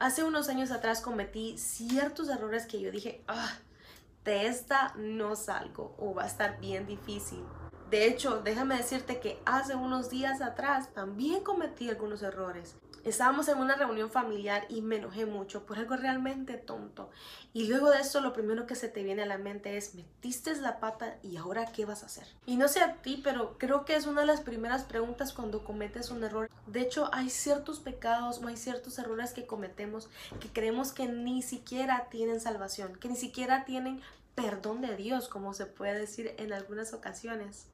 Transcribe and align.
Hace 0.00 0.22
unos 0.22 0.48
años 0.48 0.70
atrás 0.70 1.00
cometí 1.00 1.58
ciertos 1.58 2.28
errores 2.28 2.66
que 2.66 2.80
yo 2.80 2.92
dije, 2.92 3.24
ah, 3.26 3.52
de 4.24 4.46
esta 4.46 4.92
no 4.96 5.34
salgo 5.34 5.96
o 5.98 6.14
va 6.14 6.22
a 6.22 6.26
estar 6.28 6.60
bien 6.60 6.86
difícil. 6.86 7.42
De 7.90 8.06
hecho, 8.06 8.40
déjame 8.42 8.76
decirte 8.76 9.18
que 9.18 9.40
hace 9.44 9.74
unos 9.74 10.08
días 10.08 10.40
atrás 10.40 10.94
también 10.94 11.42
cometí 11.42 11.88
algunos 11.88 12.22
errores. 12.22 12.76
Estábamos 13.04 13.48
en 13.48 13.58
una 13.58 13.76
reunión 13.76 14.10
familiar 14.10 14.66
y 14.68 14.82
me 14.82 14.96
enojé 14.96 15.26
mucho 15.26 15.64
por 15.66 15.78
algo 15.78 15.96
realmente 15.96 16.54
tonto. 16.54 17.10
Y 17.52 17.68
luego 17.68 17.90
de 17.90 18.00
eso 18.00 18.20
lo 18.20 18.32
primero 18.32 18.66
que 18.66 18.74
se 18.74 18.88
te 18.88 19.02
viene 19.02 19.22
a 19.22 19.26
la 19.26 19.38
mente 19.38 19.76
es, 19.76 19.94
metiste 19.94 20.54
la 20.56 20.80
pata 20.80 21.16
y 21.22 21.36
ahora 21.36 21.66
qué 21.66 21.84
vas 21.84 22.02
a 22.02 22.06
hacer. 22.06 22.26
Y 22.46 22.56
no 22.56 22.68
sé 22.68 22.80
a 22.80 22.94
ti, 22.96 23.20
pero 23.22 23.56
creo 23.58 23.84
que 23.84 23.96
es 23.96 24.06
una 24.06 24.22
de 24.22 24.26
las 24.26 24.40
primeras 24.40 24.84
preguntas 24.84 25.32
cuando 25.32 25.64
cometes 25.64 26.10
un 26.10 26.24
error. 26.24 26.50
De 26.66 26.80
hecho, 26.80 27.10
hay 27.12 27.30
ciertos 27.30 27.80
pecados 27.80 28.40
o 28.42 28.46
hay 28.46 28.56
ciertos 28.56 28.98
errores 28.98 29.32
que 29.32 29.46
cometemos 29.46 30.08
que 30.40 30.48
creemos 30.48 30.92
que 30.92 31.06
ni 31.06 31.42
siquiera 31.42 32.08
tienen 32.10 32.40
salvación, 32.40 32.96
que 32.96 33.08
ni 33.08 33.16
siquiera 33.16 33.64
tienen 33.64 34.00
perdón 34.34 34.80
de 34.80 34.96
Dios, 34.96 35.28
como 35.28 35.52
se 35.52 35.66
puede 35.66 35.98
decir 35.98 36.34
en 36.38 36.52
algunas 36.52 36.92
ocasiones. 36.92 37.66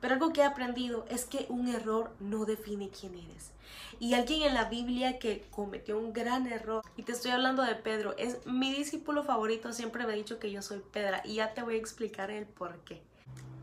Pero 0.00 0.14
algo 0.14 0.32
que 0.32 0.40
he 0.40 0.44
aprendido 0.44 1.04
es 1.08 1.24
que 1.24 1.46
un 1.48 1.68
error 1.68 2.10
no 2.20 2.44
define 2.44 2.90
quién 2.90 3.14
eres. 3.14 3.52
Y 3.98 4.14
alguien 4.14 4.42
en 4.42 4.54
la 4.54 4.68
Biblia 4.68 5.18
que 5.18 5.46
cometió 5.50 5.98
un 5.98 6.12
gran 6.12 6.46
error, 6.46 6.84
y 6.96 7.02
te 7.02 7.12
estoy 7.12 7.30
hablando 7.30 7.62
de 7.62 7.74
Pedro, 7.74 8.14
es 8.18 8.46
mi 8.46 8.72
discípulo 8.72 9.24
favorito, 9.24 9.72
siempre 9.72 10.06
me 10.06 10.12
ha 10.12 10.16
dicho 10.16 10.38
que 10.38 10.50
yo 10.50 10.62
soy 10.62 10.82
Pedra, 10.92 11.22
y 11.24 11.36
ya 11.36 11.54
te 11.54 11.62
voy 11.62 11.76
a 11.76 11.78
explicar 11.78 12.30
el 12.30 12.46
por 12.46 12.78
qué. 12.84 13.02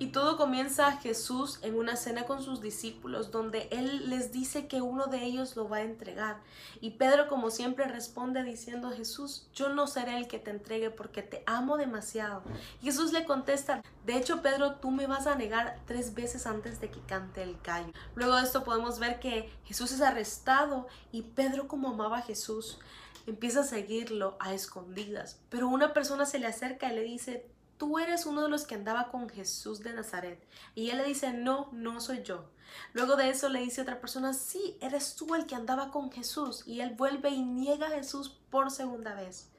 Y 0.03 0.07
todo 0.07 0.35
comienza 0.35 0.87
a 0.87 0.97
Jesús 0.97 1.59
en 1.61 1.75
una 1.75 1.95
cena 1.95 2.25
con 2.25 2.43
sus 2.43 2.59
discípulos, 2.59 3.31
donde 3.31 3.69
Él 3.71 4.09
les 4.09 4.33
dice 4.33 4.67
que 4.67 4.81
uno 4.81 5.05
de 5.05 5.23
ellos 5.23 5.55
lo 5.55 5.69
va 5.69 5.77
a 5.77 5.83
entregar. 5.83 6.41
Y 6.81 6.91
Pedro, 6.91 7.29
como 7.29 7.51
siempre, 7.51 7.85
responde 7.85 8.43
diciendo, 8.43 8.91
Jesús, 8.91 9.47
yo 9.53 9.69
no 9.69 9.87
seré 9.87 10.17
el 10.17 10.27
que 10.27 10.39
te 10.39 10.51
entregue 10.51 10.89
porque 10.89 11.21
te 11.21 11.41
amo 11.45 11.77
demasiado. 11.77 12.43
Jesús 12.81 13.13
le 13.13 13.23
contesta, 13.23 13.81
de 14.05 14.17
hecho, 14.17 14.41
Pedro, 14.41 14.75
tú 14.75 14.91
me 14.91 15.07
vas 15.07 15.25
a 15.25 15.35
negar 15.35 15.79
tres 15.85 16.13
veces 16.13 16.47
antes 16.47 16.81
de 16.81 16.91
que 16.91 16.99
cante 16.99 17.41
el 17.41 17.55
gallo. 17.63 17.93
Luego 18.15 18.35
de 18.35 18.43
esto 18.43 18.65
podemos 18.65 18.99
ver 18.99 19.21
que 19.21 19.49
Jesús 19.63 19.93
es 19.93 20.01
arrestado 20.01 20.87
y 21.13 21.21
Pedro, 21.21 21.69
como 21.69 21.91
amaba 21.91 22.17
a 22.17 22.23
Jesús, 22.23 22.77
empieza 23.25 23.61
a 23.61 23.63
seguirlo 23.63 24.35
a 24.41 24.53
escondidas. 24.53 25.39
Pero 25.49 25.69
una 25.69 25.93
persona 25.93 26.25
se 26.25 26.39
le 26.39 26.47
acerca 26.47 26.91
y 26.91 26.95
le 26.95 27.03
dice, 27.03 27.52
tú 27.77 27.99
eres 27.99 28.25
uno 28.25 28.41
de 28.41 28.49
los 28.49 28.65
que 28.65 28.75
andaba 28.75 29.09
con 29.09 29.29
Jesús 29.29 29.81
de 29.81 29.93
Nazaret. 29.93 30.45
Y 30.75 30.89
él 30.89 30.97
le 30.97 31.05
dice, 31.05 31.33
no, 31.33 31.69
no 31.71 31.99
soy 32.01 32.23
yo. 32.23 32.45
Luego 32.93 33.15
de 33.15 33.29
eso 33.29 33.49
le 33.49 33.59
dice 33.59 33.81
otra 33.81 33.99
persona, 33.99 34.33
sí, 34.33 34.77
eres 34.81 35.15
tú 35.15 35.35
el 35.35 35.45
que 35.45 35.55
andaba 35.55 35.91
con 35.91 36.11
Jesús. 36.11 36.63
Y 36.65 36.81
él 36.81 36.95
vuelve 36.95 37.29
y 37.29 37.43
niega 37.43 37.87
a 37.87 37.91
Jesús 37.91 38.29
por 38.49 38.71
segunda 38.71 39.13
vez. 39.13 39.49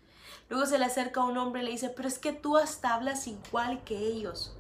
Luego 0.48 0.66
se 0.66 0.78
le 0.78 0.84
acerca 0.84 1.24
un 1.24 1.38
hombre 1.38 1.62
y 1.62 1.64
le 1.64 1.70
dice, 1.70 1.90
pero 1.90 2.08
es 2.08 2.18
que 2.18 2.32
tú 2.32 2.56
hasta 2.56 2.94
hablas 2.94 3.26
igual 3.26 3.82
que 3.84 3.96
ellos 3.96 4.56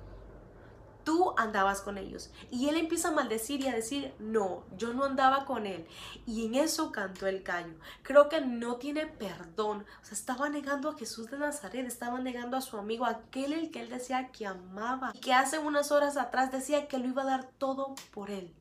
tú 1.04 1.34
andabas 1.36 1.80
con 1.80 1.98
ellos. 1.98 2.30
Y 2.50 2.68
él 2.68 2.76
empieza 2.76 3.08
a 3.08 3.12
maldecir 3.12 3.60
y 3.60 3.68
a 3.68 3.74
decir, 3.74 4.12
no, 4.18 4.64
yo 4.76 4.92
no 4.92 5.04
andaba 5.04 5.44
con 5.44 5.66
él. 5.66 5.86
Y 6.26 6.46
en 6.46 6.54
eso 6.54 6.90
cantó 6.92 7.26
el 7.26 7.42
gallo. 7.42 7.74
Creo 8.02 8.28
que 8.28 8.40
no 8.40 8.76
tiene 8.76 9.06
perdón. 9.06 9.84
O 10.02 10.04
sea, 10.04 10.14
estaba 10.14 10.48
negando 10.48 10.90
a 10.90 10.96
Jesús 10.96 11.30
de 11.30 11.38
Nazaret, 11.38 11.86
estaba 11.86 12.18
negando 12.20 12.56
a 12.56 12.62
su 12.62 12.76
amigo, 12.76 13.04
aquel 13.04 13.52
el 13.52 13.70
que 13.70 13.80
él 13.80 13.90
decía 13.90 14.30
que 14.32 14.46
amaba. 14.46 15.12
Y 15.14 15.20
que 15.20 15.32
hace 15.32 15.58
unas 15.58 15.92
horas 15.92 16.16
atrás 16.16 16.50
decía 16.50 16.88
que 16.88 16.98
lo 16.98 17.06
iba 17.06 17.22
a 17.22 17.26
dar 17.26 17.44
todo 17.58 17.94
por 18.12 18.30
él. 18.30 18.52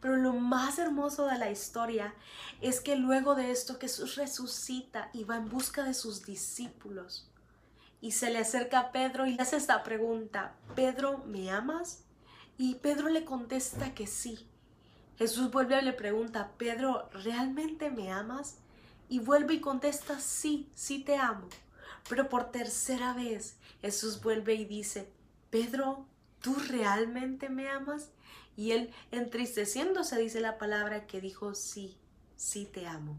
Pero 0.00 0.16
lo 0.16 0.34
más 0.34 0.78
hermoso 0.78 1.26
de 1.26 1.38
la 1.38 1.50
historia 1.50 2.14
es 2.60 2.80
que 2.80 2.96
luego 2.96 3.34
de 3.34 3.50
esto 3.50 3.78
Jesús 3.80 4.16
resucita 4.16 5.08
y 5.12 5.24
va 5.24 5.36
en 5.36 5.48
busca 5.48 5.82
de 5.82 5.94
sus 5.94 6.24
discípulos 6.24 7.28
y 8.02 8.10
se 8.10 8.30
le 8.30 8.40
acerca 8.40 8.80
a 8.80 8.92
Pedro 8.92 9.26
y 9.26 9.34
le 9.34 9.42
hace 9.42 9.56
esta 9.56 9.84
pregunta, 9.84 10.56
Pedro, 10.74 11.18
¿me 11.24 11.50
amas? 11.50 12.02
Y 12.58 12.74
Pedro 12.74 13.08
le 13.08 13.24
contesta 13.24 13.94
que 13.94 14.08
sí. 14.08 14.46
Jesús 15.16 15.52
vuelve 15.52 15.78
y 15.80 15.84
le 15.84 15.92
pregunta, 15.92 16.50
Pedro, 16.58 17.08
¿realmente 17.12 17.90
me 17.90 18.10
amas? 18.10 18.56
Y 19.08 19.20
vuelve 19.20 19.54
y 19.54 19.60
contesta, 19.60 20.18
sí, 20.18 20.68
sí 20.74 21.04
te 21.04 21.16
amo. 21.16 21.48
Pero 22.08 22.28
por 22.28 22.50
tercera 22.50 23.14
vez 23.14 23.56
Jesús 23.80 24.20
vuelve 24.20 24.54
y 24.54 24.64
dice, 24.64 25.08
Pedro, 25.50 26.04
¿tú 26.40 26.56
realmente 26.68 27.50
me 27.50 27.68
amas? 27.68 28.10
Y 28.56 28.72
él, 28.72 28.92
entristeciéndose, 29.12 30.18
dice 30.18 30.40
la 30.40 30.58
palabra 30.58 31.06
que 31.06 31.20
dijo, 31.20 31.54
sí, 31.54 31.96
sí 32.34 32.66
te 32.66 32.84
amo. 32.88 33.16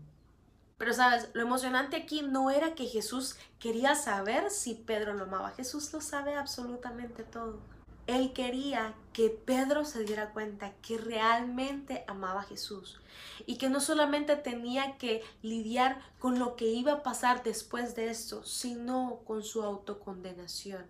Pero 0.78 0.94
sabes, 0.94 1.29
lo 1.34 1.41
emocionante 1.41 1.95
aquí 1.95 2.22
no 2.22 2.50
era 2.50 2.75
que 2.75 2.85
Jesús 2.85 3.38
quería 3.59 3.95
saber 3.95 4.50
si 4.50 4.75
Pedro 4.75 5.13
lo 5.13 5.23
amaba. 5.23 5.51
Jesús 5.51 5.94
lo 5.94 6.01
sabe 6.01 6.35
absolutamente 6.35 7.23
todo. 7.23 7.59
Él 8.06 8.34
quería 8.34 8.94
que 9.13 9.29
Pedro 9.29 9.85
se 9.85 10.03
diera 10.03 10.31
cuenta 10.31 10.73
que 10.81 10.97
realmente 10.97 12.03
amaba 12.07 12.41
a 12.41 12.45
Jesús 12.45 13.00
y 13.45 13.57
que 13.57 13.69
no 13.69 13.79
solamente 13.79 14.35
tenía 14.35 14.97
que 14.97 15.23
lidiar 15.41 16.01
con 16.19 16.38
lo 16.38 16.57
que 16.57 16.66
iba 16.66 16.94
a 16.94 17.03
pasar 17.03 17.44
después 17.44 17.95
de 17.95 18.09
esto, 18.09 18.44
sino 18.44 19.22
con 19.25 19.41
su 19.44 19.63
autocondenación, 19.63 20.85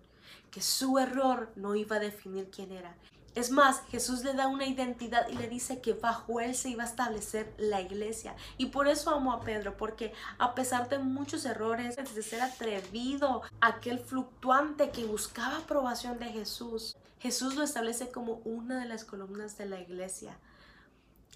que 0.50 0.60
su 0.60 0.98
error 0.98 1.52
no 1.54 1.76
iba 1.76 1.96
a 1.96 2.00
definir 2.00 2.50
quién 2.50 2.72
era, 2.72 2.96
es 3.34 3.50
más, 3.50 3.82
Jesús 3.90 4.22
le 4.22 4.32
da 4.32 4.46
una 4.46 4.66
identidad 4.66 5.28
y 5.28 5.34
le 5.34 5.48
dice 5.48 5.80
que 5.80 5.92
bajo 5.92 6.40
él 6.40 6.54
se 6.54 6.70
iba 6.70 6.84
a 6.84 6.86
establecer 6.86 7.52
la 7.58 7.80
iglesia. 7.80 8.36
Y 8.58 8.66
por 8.66 8.86
eso 8.86 9.10
amo 9.10 9.32
a 9.32 9.40
Pedro, 9.40 9.76
porque 9.76 10.12
a 10.38 10.54
pesar 10.54 10.88
de 10.88 10.98
muchos 10.98 11.44
errores, 11.44 11.96
de 11.96 12.22
ser 12.22 12.42
atrevido, 12.42 13.42
aquel 13.60 13.98
fluctuante 13.98 14.90
que 14.90 15.04
buscaba 15.04 15.58
aprobación 15.58 16.18
de 16.18 16.26
Jesús, 16.26 16.96
Jesús 17.18 17.56
lo 17.56 17.64
establece 17.64 18.10
como 18.10 18.40
una 18.44 18.78
de 18.78 18.86
las 18.86 19.04
columnas 19.04 19.58
de 19.58 19.66
la 19.66 19.80
iglesia. 19.80 20.36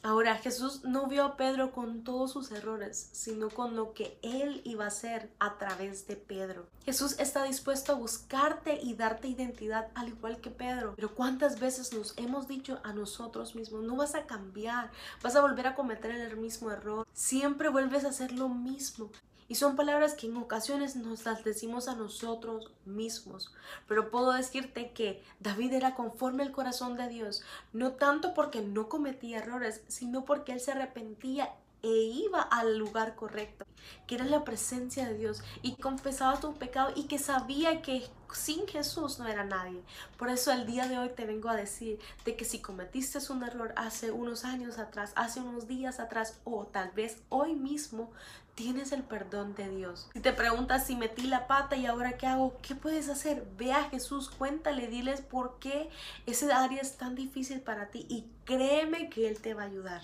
Ahora, 0.03 0.37
Jesús 0.37 0.85
no 0.85 1.09
vio 1.09 1.25
a 1.25 1.37
Pedro 1.37 1.73
con 1.73 2.05
todos 2.05 2.33
sus 2.33 2.53
errores, 2.53 3.09
sino 3.13 3.51
con 3.51 3.75
lo 3.75 3.95
que 3.95 4.19
él 4.23 4.63
iba 4.65 4.85
a 4.85 4.89
hacer 4.89 5.31
a 5.41 5.59
través 5.59 6.07
de 6.07 6.17
Pedro. 6.17 6.67
Jesús 6.85 7.17
está 7.19 7.45
dispuesto 7.45 7.93
a 7.93 7.97
buscarte 7.97 8.79
y 8.81 8.95
darte 8.95 9.29
identidad 9.29 9.89
al 9.95 10.09
igual 10.09 10.41
que 10.41 10.51
Pedro. 10.51 10.95
Pero 10.95 11.15
¿cuántas 11.15 11.59
veces 11.59 11.93
nos 11.93 12.17
hemos 12.17 12.47
dicho 12.47 12.79
a 12.85 12.93
nosotros 12.93 13.55
mismos, 13.57 13.83
no 13.83 13.97
vas 13.97 14.15
a 14.15 14.27
cambiar, 14.27 14.91
vas 15.23 15.35
a 15.35 15.41
volver 15.41 15.67
a 15.67 15.75
cometer 15.75 16.13
el 16.13 16.37
mismo 16.37 16.71
error, 16.71 17.07
siempre 17.13 17.69
vuelves 17.69 18.05
a 18.05 18.11
hacer 18.11 18.33
lo 18.33 18.49
mismo? 18.49 19.11
Y 19.49 19.55
son 19.55 19.77
palabras 19.77 20.15
que 20.15 20.27
en 20.27 20.37
ocasiones 20.37 20.95
nos 20.95 21.25
las 21.25 21.43
decimos 21.43 21.89
a 21.89 21.95
nosotros 21.95 22.71
mismos. 22.85 23.55
Pero 23.87 24.11
puedo 24.11 24.33
decirte 24.33 24.93
que 24.93 25.23
David 25.41 25.73
era 25.73 25.95
conforme 25.95 26.43
al 26.43 26.53
corazón 26.53 26.97
de 26.97 27.09
Dios, 27.09 27.43
no 27.73 27.93
tanto 27.93 28.35
porque 28.35 28.61
no 28.61 28.91
cometía 28.91 29.39
errores, 29.39 29.83
sino 29.89 30.27
porque 30.27 30.53
él 30.53 30.61
se 30.61 30.73
arrepentía 30.73 31.55
e 31.83 31.89
iba 31.89 32.43
al 32.43 32.77
lugar 32.79 33.15
correcto, 33.15 33.65
que 34.07 34.17
era 34.17 34.25
la 34.25 34.45
presencia 34.45 35.07
de 35.07 35.17
Dios 35.17 35.43
y 35.63 35.77
confesaba 35.77 36.41
tu 36.41 36.55
pecado 36.55 36.93
y 36.95 37.05
que 37.05 37.19
sabía 37.19 37.83
que 37.83 38.05
sin 38.33 38.67
Jesús 38.67 39.19
no 39.19 39.27
era 39.27 39.45
nadie. 39.45 39.83
Por 40.17 40.29
eso 40.29 40.53
el 40.53 40.67
día 40.67 40.87
de 40.89 40.99
hoy 40.99 41.11
te 41.11 41.25
vengo 41.25 41.49
a 41.49 41.57
decir 41.57 41.99
de 42.25 42.37
que 42.37 42.45
si 42.45 42.61
cometiste 42.61 43.19
un 43.31 43.43
error 43.43 43.73
hace 43.77 44.11
unos 44.11 44.45
años 44.45 44.79
atrás, 44.79 45.13
hace 45.17 45.41
unos 45.41 45.67
días 45.67 46.01
atrás 46.01 46.39
o 46.45 46.67
tal 46.67 46.91
vez 46.93 47.19
hoy 47.29 47.55
mismo, 47.55 48.11
tienes 48.55 48.91
el 48.91 49.05
perdón 49.05 49.55
de 49.55 49.69
Dios. 49.69 50.09
Si 50.13 50.21
te 50.21 50.33
preguntas 50.33 50.87
si 50.87 50.97
metí 50.97 51.23
la 51.23 51.47
pata 51.47 51.77
y 51.77 51.87
ahora 51.87 52.19
qué 52.19 52.27
hago, 52.27 52.57
¿qué 52.61 52.75
puedes 52.75 53.09
hacer? 53.09 53.47
Ve 53.57 53.73
a 53.73 53.85
Jesús, 53.85 54.31
cuéntale, 54.31 54.89
diles 54.89 55.21
por 55.21 55.59
qué 55.61 55.89
ese 56.27 56.53
área 56.53 56.81
es 56.81 56.97
tan 56.97 57.15
difícil 57.15 57.61
para 57.61 57.87
ti 57.87 58.05
y 58.09 58.27
créeme 58.45 59.11
que 59.11 59.29
Él 59.29 59.41
te 59.41 59.55
va 59.55 59.63
a 59.63 59.67
ayudar. 59.67 60.03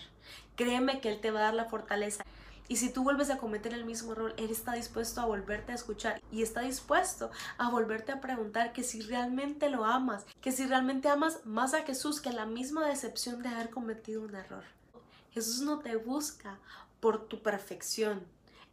Créeme 0.57 1.01
que 1.01 1.11
Él 1.11 1.21
te 1.21 1.31
va 1.31 1.41
a 1.41 1.45
dar 1.45 1.55
la 1.55 1.65
fortaleza. 1.67 2.25
Y 2.67 2.77
si 2.77 2.91
tú 2.91 3.03
vuelves 3.03 3.29
a 3.31 3.37
cometer 3.37 3.75
el 3.75 3.85
mismo 3.85 4.13
error, 4.13 4.35
Él 4.39 4.51
está 4.51 4.73
dispuesto 4.73 5.21
a 5.21 5.27
volverte 5.27 5.73
a 5.73 5.75
escuchar 5.75 6.21
y 6.33 6.43
está 6.43 6.63
dispuesto 6.63 7.31
a 7.59 7.71
volverte 7.71 8.13
a 8.13 8.21
preguntar 8.21 8.73
que 8.73 8.83
si 8.83 9.03
realmente 9.03 9.69
lo 9.69 9.85
amas, 9.85 10.25
que 10.41 10.51
si 10.51 10.65
realmente 10.67 11.09
amas 11.09 11.45
más 11.45 11.75
a 11.75 11.83
Jesús 11.83 12.21
que 12.21 12.33
la 12.33 12.47
misma 12.47 12.87
decepción 12.87 13.43
de 13.43 13.51
haber 13.51 13.69
cometido 13.69 14.23
un 14.23 14.35
error. 14.35 14.65
Jesús 15.33 15.61
no 15.61 15.81
te 15.81 15.97
busca 15.97 16.59
por 17.01 17.27
tu 17.27 17.43
perfección, 17.43 18.25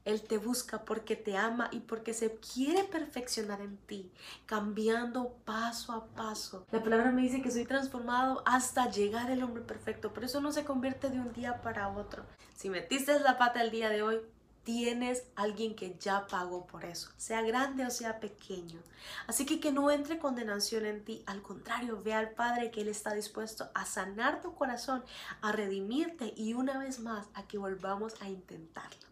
él 0.06 0.22
te 0.22 0.38
busca 0.38 0.84
porque 0.84 1.16
te 1.16 1.38
ama 1.38 1.70
y 1.72 1.80
porque 1.82 2.14
se 2.14 2.36
quiere 2.36 2.84
perfeccionar 2.84 3.62
en 3.62 3.78
ti, 3.78 4.12
cambiando 4.46 5.36
paso 5.46 5.94
a 5.94 6.06
paso. 6.08 6.66
La 6.72 6.82
palabra 6.82 7.12
me 7.12 7.22
dice 7.22 7.42
que 7.42 7.52
soy 7.52 7.66
transformado 7.66 8.44
hasta 8.46 8.90
llegar 8.90 9.30
al 9.32 9.44
hombre 9.44 9.64
perfecto, 9.64 10.12
pero 10.14 10.26
eso 10.26 10.42
no 10.42 10.52
se 10.52 10.66
convierte 10.66 11.10
de 11.10 11.20
un 11.20 11.34
día 11.34 11.62
para 11.62 11.90
otro. 11.90 12.24
Si 12.56 12.70
metiste 12.70 13.20
la 13.20 13.38
pata 13.38 13.62
el 13.62 13.72
día 13.72 13.90
de 13.90 14.02
hoy, 14.02 14.22
tienes 14.64 15.24
alguien 15.36 15.76
que 15.76 15.98
ya 16.00 16.28
pagó 16.28 16.68
por 16.68 16.86
eso, 16.86 17.10
sea 17.18 17.42
grande 17.42 17.86
o 17.86 17.90
sea 17.90 18.20
pequeño. 18.20 18.80
Así 19.28 19.46
que 19.46 19.60
que 19.60 19.72
no 19.72 19.90
entre 19.90 20.20
condenación 20.20 20.86
en 20.86 21.04
ti, 21.04 21.24
al 21.26 21.42
contrario, 21.42 22.02
ve 22.04 22.14
al 22.14 22.32
Padre 22.32 22.70
que 22.72 22.82
Él 22.82 22.88
está 22.88 23.14
dispuesto 23.14 23.70
a 23.74 23.86
sanar 23.86 24.42
tu 24.42 24.54
corazón, 24.54 25.04
a 25.42 25.52
redimirte 25.52 26.34
y 26.36 26.54
una 26.54 26.78
vez 26.78 27.00
más 27.00 27.28
a 27.34 27.48
que 27.48 27.58
volvamos 27.58 28.14
a 28.22 28.30
intentarlo. 28.30 29.11